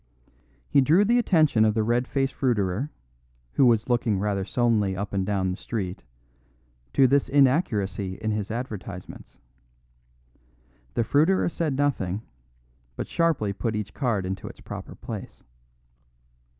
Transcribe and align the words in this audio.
He 0.67 0.81
drew 0.81 1.05
the 1.05 1.19
attention 1.19 1.63
of 1.63 1.75
the 1.75 1.83
red 1.83 2.07
faced 2.07 2.33
fruiterer, 2.33 2.89
who 3.51 3.67
was 3.67 3.87
looking 3.87 4.17
rather 4.17 4.43
sullenly 4.43 4.97
up 4.97 5.13
and 5.13 5.23
down 5.27 5.51
the 5.51 5.57
street, 5.57 6.01
to 6.93 7.05
this 7.05 7.29
inaccuracy 7.29 8.15
in 8.15 8.31
his 8.31 8.49
advertisements. 8.49 9.39
The 10.95 11.03
fruiterer 11.03 11.49
said 11.49 11.75
nothing, 11.75 12.23
but 12.95 13.09
sharply 13.09 13.53
put 13.53 13.75
each 13.75 13.93
card 13.93 14.25
into 14.25 14.47
its 14.47 14.59
proper 14.59 14.95
place. 14.95 15.43